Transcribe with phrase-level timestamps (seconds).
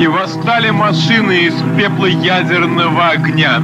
[0.00, 3.62] И восстали машины из пепла ядерного огня.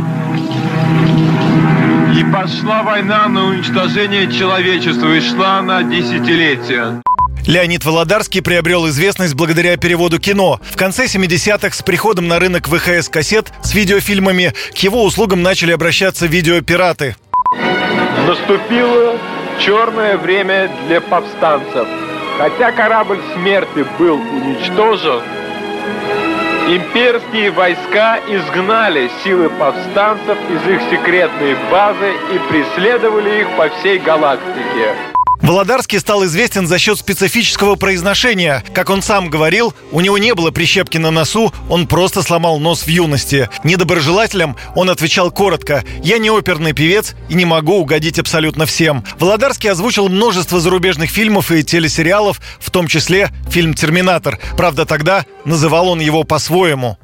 [2.14, 7.02] И пошла война на уничтожение человечества, и шла она десятилетия.
[7.46, 10.60] Леонид Володарский приобрел известность благодаря переводу кино.
[10.62, 16.26] В конце 70-х с приходом на рынок ВХС-кассет с видеофильмами к его услугам начали обращаться
[16.26, 17.16] видеопираты.
[18.26, 19.18] Наступило
[19.58, 21.88] черное время для повстанцев.
[22.38, 25.22] Хотя корабль смерти был уничтожен,
[26.66, 35.15] имперские войска изгнали силы повстанцев из их секретной базы и преследовали их по всей галактике.
[35.42, 38.64] Володарский стал известен за счет специфического произношения.
[38.74, 42.82] Как он сам говорил, у него не было прищепки на носу, он просто сломал нос
[42.82, 43.48] в юности.
[43.64, 49.04] Недоброжелателям он отвечал коротко «Я не оперный певец и не могу угодить абсолютно всем».
[49.18, 54.38] Володарский озвучил множество зарубежных фильмов и телесериалов, в том числе фильм «Терминатор».
[54.56, 56.98] Правда, тогда называл он его по-своему.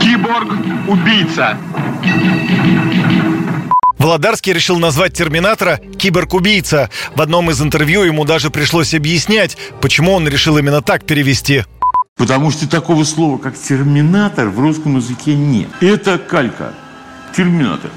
[0.00, 1.58] Киборг-убийца.
[4.04, 6.90] Володарский решил назвать «Терминатора» «Киборг-убийца».
[7.16, 11.64] В одном из интервью ему даже пришлось объяснять, почему он решил именно так перевести.
[12.14, 15.68] Потому что такого слова, как «терминатор» в русском языке нет.
[15.80, 16.74] Это калька.
[17.34, 17.90] Терминатор.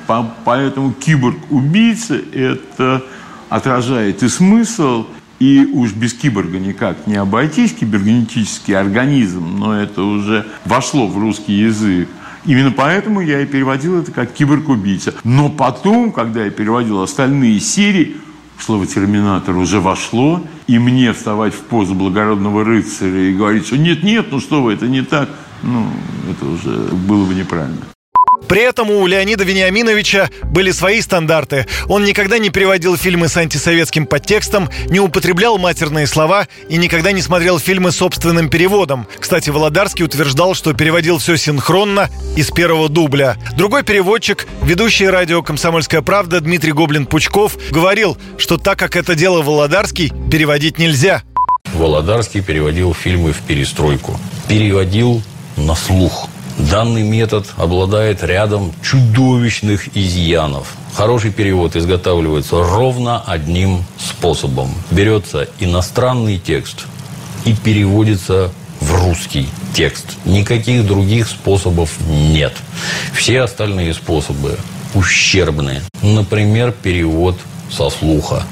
[0.45, 3.03] Поэтому киборг-убийца– это
[3.49, 5.07] отражает и смысл,
[5.39, 11.51] и уж без киборга никак не обойтись, кибернетический организм, но это уже вошло в русский
[11.51, 12.07] язык.
[12.47, 15.13] Именно поэтому я и переводил это как киборг-убийца.
[15.25, 18.15] Но потом, когда я переводил остальные серии,
[18.57, 24.27] слово «терминатор» уже вошло, и мне вставать в позу благородного рыцаря и говорить, что нет-нет,
[24.31, 25.29] ну что вы, это не так,
[25.61, 25.87] ну,
[26.31, 27.81] это уже было бы неправильно.
[28.47, 31.67] При этом у Леонида Вениаминовича были свои стандарты.
[31.87, 37.21] Он никогда не переводил фильмы с антисоветским подтекстом, не употреблял матерные слова и никогда не
[37.21, 39.07] смотрел фильмы собственным переводом.
[39.19, 43.35] Кстати, Володарский утверждал, что переводил все синхронно из первого дубля.
[43.57, 50.13] Другой переводчик, ведущий радио «Комсомольская правда» Дмитрий Гоблин-Пучков, говорил, что так как это дело Володарский,
[50.31, 51.23] переводить нельзя.
[51.73, 54.17] Володарский переводил фильмы в перестройку.
[54.47, 55.21] Переводил
[55.57, 60.75] на слух– Данный метод обладает рядом чудовищных изъянов.
[60.93, 64.71] Хороший перевод изготавливается ровно одним способом.
[64.89, 66.87] Берется иностранный текст
[67.45, 68.51] и переводится
[68.81, 70.17] в русский текст.
[70.25, 72.53] Никаких других способов нет.
[73.13, 74.57] Все остальные способы
[74.95, 75.81] ущербны.
[76.01, 77.37] Например, перевод
[77.69, 78.43] со слуха.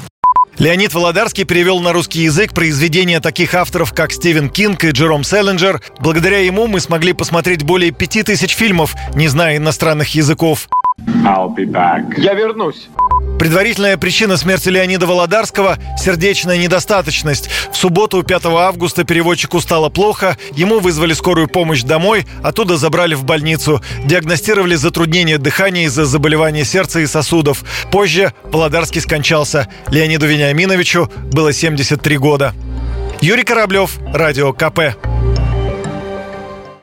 [0.58, 5.82] Леонид Володарский перевел на русский язык произведения таких авторов, как Стивен Кинг и Джером Селлинджер.
[6.00, 10.68] Благодаря ему мы смогли посмотреть более пяти тысяч фильмов, не зная иностранных языков.
[12.16, 12.88] Я вернусь.
[13.38, 17.50] Предварительная причина смерти Леонида Володарского– сердечная недостаточность.
[17.70, 23.24] В субботу, 5 августа, переводчику стало плохо, ему вызвали скорую помощь домой, оттуда забрали в
[23.24, 23.82] больницу.
[24.04, 27.62] Диагностировали затруднение дыхания из-за заболевания сердца и сосудов.
[27.90, 29.68] Позже Володарский скончался.
[29.88, 32.54] Леониду Вениаминовичу было 73 года.
[33.20, 35.15] Юрий Кораблев, Радио КП.